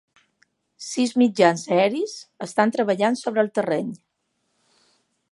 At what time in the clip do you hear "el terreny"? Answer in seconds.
3.45-3.93